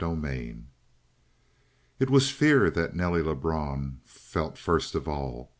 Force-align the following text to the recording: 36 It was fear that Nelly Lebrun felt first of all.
36 0.01 0.55
It 1.99 2.09
was 2.09 2.31
fear 2.31 2.71
that 2.71 2.95
Nelly 2.95 3.21
Lebrun 3.21 3.99
felt 4.03 4.57
first 4.57 4.95
of 4.95 5.07
all. 5.07 5.49